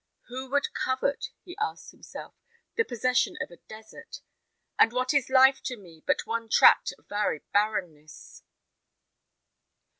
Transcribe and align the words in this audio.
"Who 0.29 0.49
would 0.49 0.73
covet," 0.73 1.27
he 1.43 1.55
asked 1.61 1.91
himself, 1.91 2.33
"the 2.75 2.83
possession 2.83 3.37
of 3.39 3.51
a 3.51 3.57
desert, 3.67 4.21
and 4.79 4.91
what 4.91 5.13
is 5.13 5.29
life 5.29 5.61
to 5.65 5.77
me 5.77 6.03
but 6.07 6.25
one 6.25 6.49
tract 6.49 6.91
of 6.97 7.05
arid 7.11 7.43
barrenness!" 7.53 8.41